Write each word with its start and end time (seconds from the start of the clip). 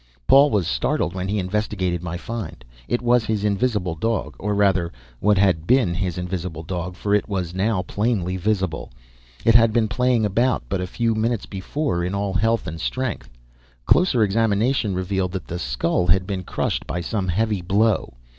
Paul 0.25 0.49
was 0.49 0.65
startled 0.67 1.13
when 1.13 1.27
he 1.27 1.37
investigated 1.37 2.01
my 2.01 2.17
find. 2.17 2.65
It 2.87 3.03
was 3.03 3.23
his 3.25 3.43
invisible 3.43 3.93
dog, 3.93 4.35
or 4.39 4.55
rather, 4.55 4.91
what 5.19 5.37
had 5.37 5.67
been 5.67 5.93
his 5.93 6.17
invisible 6.17 6.63
dog, 6.63 6.95
for 6.95 7.13
it 7.13 7.29
was 7.29 7.53
now 7.53 7.83
plainly 7.83 8.35
visible. 8.35 8.89
It 9.45 9.53
had 9.53 9.71
been 9.71 9.87
playing 9.87 10.25
about 10.25 10.63
but 10.67 10.81
a 10.81 10.87
few 10.87 11.13
minutes 11.13 11.45
before 11.45 12.03
in 12.03 12.15
all 12.15 12.33
health 12.33 12.65
and 12.65 12.81
strength. 12.81 13.29
Closer 13.85 14.23
examination 14.23 14.95
revealed 14.95 15.33
that 15.33 15.45
the 15.45 15.59
skull 15.59 16.07
had 16.07 16.25
been 16.25 16.45
crushed 16.45 16.87
by 16.87 17.01
some 17.01 17.27
heavy 17.27 17.61
blow. 17.61 18.15